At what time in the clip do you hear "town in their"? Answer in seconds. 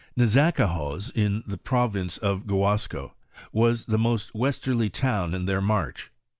4.89-5.61